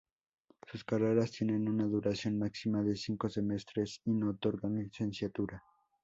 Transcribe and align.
Sus 0.65 0.83
carreras 0.83 1.29
tienen 1.29 1.69
una 1.69 1.85
duración 1.85 2.39
máxima 2.39 2.81
de 2.81 2.95
cinco 2.95 3.29
semestres 3.29 4.01
y 4.05 4.11
no 4.13 4.31
otorgan 4.31 4.79
licenciatura. 4.79 5.63